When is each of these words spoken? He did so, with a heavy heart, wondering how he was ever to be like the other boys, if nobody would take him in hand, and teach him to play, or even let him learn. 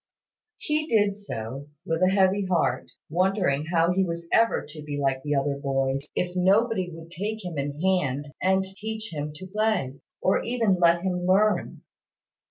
He 0.57 0.87
did 0.87 1.15
so, 1.15 1.67
with 1.85 2.01
a 2.01 2.09
heavy 2.09 2.47
heart, 2.47 2.89
wondering 3.07 3.65
how 3.71 3.91
he 3.93 4.03
was 4.03 4.25
ever 4.33 4.65
to 4.67 4.81
be 4.81 4.97
like 4.99 5.21
the 5.21 5.35
other 5.35 5.59
boys, 5.61 6.07
if 6.15 6.35
nobody 6.35 6.89
would 6.91 7.11
take 7.11 7.45
him 7.45 7.59
in 7.59 7.79
hand, 7.79 8.29
and 8.41 8.63
teach 8.63 9.13
him 9.13 9.31
to 9.35 9.45
play, 9.45 9.99
or 10.19 10.41
even 10.41 10.79
let 10.79 11.03
him 11.03 11.27
learn. 11.27 11.83